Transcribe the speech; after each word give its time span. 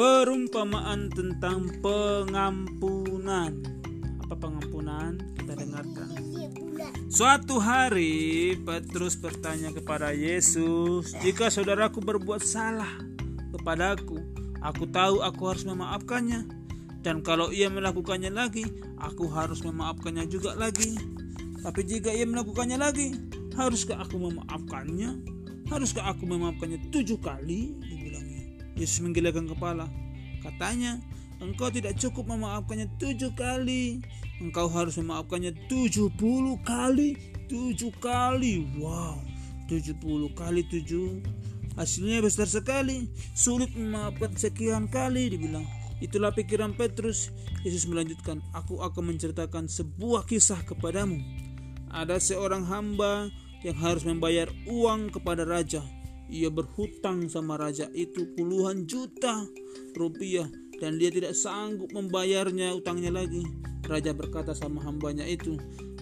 Perumpamaan 0.00 1.12
tentang 1.12 1.68
pengampunan. 1.84 3.52
Apa 4.24 4.32
pengampunan? 4.32 5.20
Kita 5.36 5.52
dengarkan. 5.52 6.08
Suatu 7.12 7.60
hari 7.60 8.56
Petrus 8.64 9.20
bertanya 9.20 9.68
kepada 9.76 10.16
Yesus, 10.16 11.12
"Jika 11.20 11.52
saudaraku 11.52 12.00
berbuat 12.00 12.40
salah 12.40 12.88
kepadaku, 13.52 14.24
aku 14.64 14.88
tahu 14.88 15.20
aku 15.20 15.42
harus 15.52 15.68
memaafkannya, 15.68 16.48
dan 17.04 17.20
kalau 17.20 17.52
ia 17.52 17.68
melakukannya 17.68 18.32
lagi, 18.32 18.64
aku 18.96 19.28
harus 19.28 19.60
memaafkannya 19.60 20.24
juga 20.32 20.56
lagi. 20.56 20.96
Tapi 21.60 21.80
jika 21.84 22.08
ia 22.08 22.24
melakukannya 22.24 22.80
lagi, 22.80 23.12
haruskah 23.52 24.00
aku 24.00 24.16
memaafkannya? 24.16 25.20
Haruskah 25.68 26.08
aku 26.08 26.24
memaafkannya 26.24 26.88
tujuh 26.88 27.20
kali?" 27.20 27.76
dibilangnya. 27.84 28.29
Yesus 28.80 29.04
menggelengkan 29.04 29.44
kepala. 29.44 29.84
Katanya, 30.40 30.96
engkau 31.36 31.68
tidak 31.68 32.00
cukup 32.00 32.32
memaafkannya 32.32 32.88
tujuh 32.96 33.36
kali. 33.36 34.00
Engkau 34.40 34.72
harus 34.72 34.96
memaafkannya 34.96 35.52
tujuh 35.68 36.08
puluh 36.16 36.56
kali. 36.64 37.20
Tujuh 37.52 37.92
kali. 38.00 38.64
Wow. 38.80 39.20
Tujuh 39.68 40.00
puluh 40.00 40.32
kali 40.32 40.64
tujuh. 40.72 41.20
Hasilnya 41.76 42.24
besar 42.24 42.48
sekali. 42.48 43.04
Sulit 43.36 43.76
memaafkan 43.76 44.32
sekian 44.32 44.88
kali 44.88 45.36
dibilang. 45.36 45.68
Itulah 46.00 46.32
pikiran 46.32 46.72
Petrus. 46.72 47.28
Yesus 47.60 47.84
melanjutkan, 47.84 48.40
Aku 48.56 48.80
akan 48.80 49.12
menceritakan 49.12 49.68
sebuah 49.68 50.24
kisah 50.24 50.64
kepadamu. 50.64 51.20
Ada 51.92 52.16
seorang 52.16 52.64
hamba 52.64 53.28
yang 53.60 53.76
harus 53.76 54.08
membayar 54.08 54.48
uang 54.64 55.12
kepada 55.12 55.44
raja 55.44 55.84
ia 56.30 56.48
berhutang 56.48 57.26
sama 57.26 57.58
raja 57.58 57.90
itu 57.90 58.30
puluhan 58.38 58.86
juta 58.86 59.44
rupiah 59.98 60.46
dan 60.80 60.96
dia 60.96 61.12
tidak 61.12 61.36
sanggup 61.36 61.92
membayarnya 61.92 62.72
utangnya 62.72 63.12
lagi. 63.12 63.44
Raja 63.84 64.14
berkata 64.14 64.54
sama 64.54 64.78
hambanya 64.86 65.26
itu, 65.26 65.58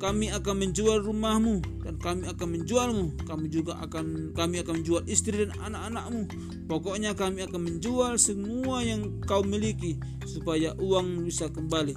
kami 0.00 0.32
akan 0.32 0.68
menjual 0.68 1.04
rumahmu 1.04 1.60
dan 1.84 2.00
kami 2.00 2.24
akan 2.28 2.48
menjualmu. 2.56 3.06
Kami 3.28 3.46
juga 3.52 3.76
akan 3.84 4.32
kami 4.32 4.64
akan 4.64 4.80
menjual 4.80 5.02
istri 5.04 5.44
dan 5.44 5.52
anak-anakmu. 5.60 6.22
Pokoknya 6.68 7.12
kami 7.12 7.44
akan 7.44 7.60
menjual 7.68 8.16
semua 8.16 8.80
yang 8.80 9.20
kau 9.28 9.44
miliki 9.44 10.00
supaya 10.24 10.72
uang 10.80 11.24
bisa 11.24 11.52
kembali. 11.52 11.92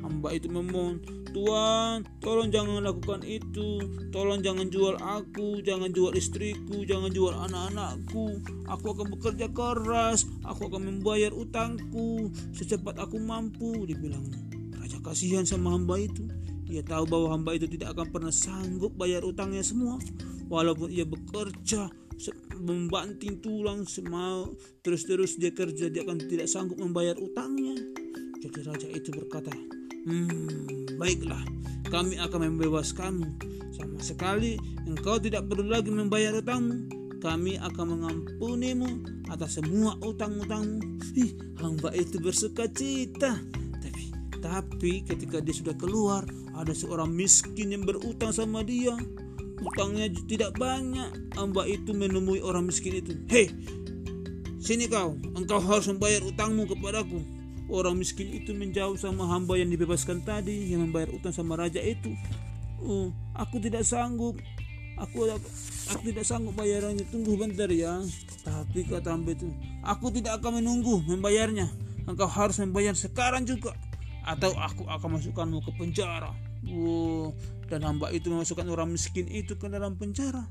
Hamba 0.00 0.32
itu 0.32 0.46
memohon, 0.48 1.02
Tuhan, 1.36 2.08
tolong 2.24 2.48
jangan 2.48 2.80
lakukan 2.80 3.20
itu. 3.28 3.76
Tolong 4.08 4.40
jangan 4.40 4.72
jual 4.72 4.96
aku, 4.96 5.60
jangan 5.60 5.92
jual 5.92 6.16
istriku, 6.16 6.80
jangan 6.88 7.12
jual 7.12 7.36
anak-anakku. 7.36 8.40
Aku 8.64 8.96
akan 8.96 9.12
bekerja 9.12 9.52
keras, 9.52 10.24
aku 10.48 10.72
akan 10.72 10.88
membayar 10.88 11.28
utangku 11.36 12.32
secepat 12.56 12.96
aku 12.96 13.20
mampu, 13.20 13.84
dibilang. 13.84 14.24
Raja 14.80 14.96
kasihan 15.04 15.44
sama 15.44 15.76
hamba 15.76 16.00
itu. 16.00 16.24
Dia 16.64 16.80
tahu 16.80 17.04
bahwa 17.04 17.36
hamba 17.36 17.52
itu 17.52 17.68
tidak 17.68 17.92
akan 17.92 18.08
pernah 18.16 18.32
sanggup 18.32 18.96
bayar 18.96 19.20
utangnya 19.20 19.60
semua. 19.60 20.00
Walaupun 20.48 20.88
ia 20.88 21.04
bekerja 21.04 21.92
membanting 22.56 23.44
tulang 23.44 23.84
semau 23.84 24.56
terus-terus 24.80 25.36
dia 25.36 25.52
kerja 25.52 25.92
dia 25.92 26.00
akan 26.00 26.16
tidak 26.16 26.48
sanggup 26.48 26.80
membayar 26.80 27.12
utangnya. 27.20 27.76
Jadi 28.40 28.58
raja 28.64 28.88
itu 28.88 29.12
berkata, 29.12 29.52
Hmm, 30.06 30.30
baiklah, 31.02 31.42
kami 31.90 32.14
akan 32.22 32.54
membebaskanmu. 32.54 33.26
Sama 33.74 33.98
sekali 33.98 34.54
engkau 34.86 35.18
tidak 35.18 35.50
perlu 35.50 35.66
lagi 35.66 35.90
membayar 35.90 36.30
utangmu. 36.38 36.86
Kami 37.18 37.58
akan 37.58 37.86
mengampunimu 37.98 39.02
atas 39.34 39.58
semua 39.58 39.98
utang-utangmu. 39.98 41.02
Ih, 41.18 41.34
hamba 41.58 41.90
itu 41.90 42.22
bersuka 42.22 42.70
cita. 42.70 43.34
Tapi, 43.82 44.04
tapi 44.38 44.92
ketika 45.02 45.42
dia 45.42 45.54
sudah 45.58 45.74
keluar, 45.74 46.22
ada 46.54 46.70
seorang 46.70 47.10
miskin 47.10 47.74
yang 47.74 47.82
berutang 47.82 48.30
sama 48.30 48.62
dia. 48.62 48.94
Utangnya 49.58 50.06
tidak 50.30 50.54
banyak. 50.54 51.34
Hamba 51.34 51.66
itu 51.66 51.90
menemui 51.90 52.38
orang 52.46 52.70
miskin 52.70 53.02
itu. 53.02 53.10
Hei, 53.26 53.50
sini 54.62 54.86
kau, 54.86 55.18
engkau 55.34 55.58
harus 55.58 55.90
membayar 55.90 56.22
utangmu 56.22 56.70
kepadaku 56.70 57.35
Orang 57.66 57.98
miskin 57.98 58.30
itu 58.30 58.54
menjauh 58.54 58.94
sama 58.94 59.26
hamba 59.26 59.58
yang 59.58 59.66
dibebaskan 59.66 60.22
tadi 60.22 60.70
yang 60.70 60.86
membayar 60.86 61.10
utang 61.10 61.34
sama 61.34 61.58
raja 61.58 61.82
itu. 61.82 62.14
Oh, 62.78 63.10
aku 63.34 63.58
tidak 63.58 63.82
sanggup. 63.82 64.38
Aku 64.96 65.26
aku 65.90 66.02
tidak 66.06 66.22
sanggup 66.22 66.54
bayarannya. 66.54 67.02
Tunggu 67.10 67.34
bentar 67.34 67.66
ya. 67.66 67.98
Tapi 68.46 68.86
kata 68.86 69.18
hamba 69.18 69.34
itu, 69.34 69.50
aku 69.82 70.14
tidak 70.14 70.38
akan 70.38 70.62
menunggu 70.62 71.02
membayarnya. 71.10 71.66
Engkau 72.06 72.30
harus 72.30 72.62
membayar 72.62 72.94
sekarang 72.94 73.42
juga 73.42 73.74
atau 74.22 74.54
aku 74.54 74.86
akan 74.86 75.18
masukkanmu 75.18 75.58
ke 75.66 75.70
penjara. 75.74 76.30
Oh, 76.70 77.34
dan 77.66 77.82
hamba 77.82 78.14
itu 78.14 78.30
memasukkan 78.30 78.66
orang 78.70 78.94
miskin 78.94 79.26
itu 79.26 79.58
ke 79.58 79.66
dalam 79.66 79.98
penjara. 79.98 80.46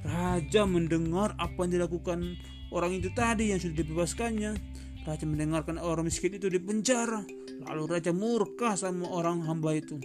Raja 0.00 0.64
mendengar 0.64 1.36
apa 1.36 1.68
yang 1.68 1.80
dilakukan 1.80 2.36
orang 2.72 2.96
itu 2.96 3.12
tadi 3.12 3.52
yang 3.52 3.60
sudah 3.60 3.76
dibebaskannya 3.84 4.52
Raja 5.00 5.24
mendengarkan 5.24 5.80
orang 5.80 6.04
miskin 6.04 6.36
itu 6.36 6.52
di 6.52 6.60
penjara. 6.60 7.24
Lalu 7.64 7.82
raja 7.88 8.12
murka 8.12 8.76
sama 8.76 9.08
orang 9.08 9.48
hamba 9.48 9.72
itu. 9.72 9.96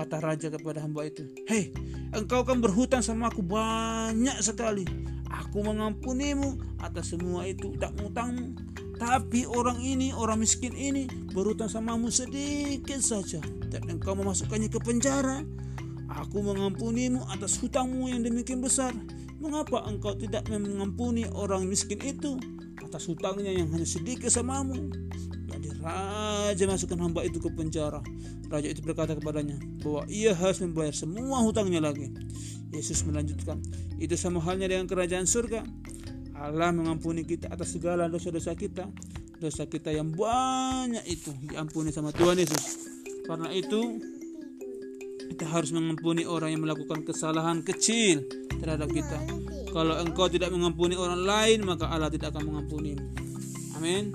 Kata 0.00 0.16
raja 0.16 0.48
kepada 0.48 0.80
hamba 0.80 1.04
itu, 1.04 1.28
Hei, 1.44 1.76
engkau 2.16 2.40
kan 2.40 2.56
berhutang 2.56 3.04
sama 3.04 3.28
aku 3.28 3.44
banyak 3.44 4.32
sekali. 4.40 4.88
Aku 5.28 5.60
mengampunimu 5.60 6.80
atas 6.80 7.12
semua 7.12 7.44
itu 7.44 7.76
utang-utangmu. 7.76 8.56
Tapi 8.96 9.44
orang 9.44 9.76
ini, 9.84 10.12
orang 10.16 10.40
miskin 10.40 10.72
ini 10.72 11.04
berhutang 11.36 11.68
samamu 11.68 12.08
sedikit 12.08 13.00
saja. 13.04 13.44
Dan 13.68 13.92
engkau 13.92 14.16
memasukkannya 14.16 14.72
ke 14.72 14.80
penjara. 14.80 15.44
Aku 16.08 16.40
mengampunimu 16.40 17.28
atas 17.28 17.60
hutangmu 17.60 18.08
yang 18.08 18.24
demikian 18.24 18.64
besar. 18.64 18.96
Mengapa 19.36 19.84
engkau 19.84 20.16
tidak 20.16 20.48
mengampuni 20.48 21.28
orang 21.28 21.68
miskin 21.68 22.00
itu? 22.00 22.40
Atas 22.90 23.06
hutangnya 23.06 23.54
yang 23.54 23.70
hanya 23.70 23.86
sedikit 23.86 24.26
samamu. 24.26 24.90
Jadi 25.46 25.78
raja 25.78 26.64
masukkan 26.66 26.98
hamba 26.98 27.22
itu 27.22 27.38
ke 27.38 27.46
penjara. 27.54 28.02
Raja 28.50 28.66
itu 28.66 28.82
berkata 28.82 29.14
kepadanya 29.14 29.62
bahwa 29.86 30.02
ia 30.10 30.34
harus 30.34 30.58
membayar 30.58 30.90
semua 30.90 31.38
hutangnya 31.46 31.78
lagi. 31.78 32.10
Yesus 32.74 33.06
melanjutkan, 33.06 33.62
itu 34.02 34.14
sama 34.18 34.42
halnya 34.42 34.66
dengan 34.66 34.90
kerajaan 34.90 35.26
surga. 35.26 35.62
Allah 36.34 36.74
mengampuni 36.74 37.22
kita 37.22 37.46
atas 37.46 37.78
segala 37.78 38.10
dosa-dosa 38.10 38.58
kita. 38.58 38.90
Dosa 39.38 39.70
kita 39.70 39.94
yang 39.94 40.10
banyak 40.10 41.06
itu 41.06 41.30
diampuni 41.46 41.94
sama 41.94 42.10
Tuhan 42.10 42.42
Yesus. 42.42 42.90
Karena 43.24 43.54
itu 43.54 44.02
kita 45.30 45.46
harus 45.46 45.70
mengampuni 45.70 46.26
orang 46.26 46.58
yang 46.58 46.62
melakukan 46.66 47.06
kesalahan 47.06 47.62
kecil 47.62 48.26
terhadap 48.58 48.90
kita. 48.90 49.18
Kalau 49.70 49.94
engkau 50.02 50.26
tidak 50.26 50.50
mengampuni 50.50 50.98
orang 50.98 51.22
lain, 51.22 51.58
maka 51.62 51.86
Allah 51.86 52.10
tidak 52.10 52.34
akan 52.34 52.42
mengampuni. 52.50 52.98
Amin. 53.78 54.10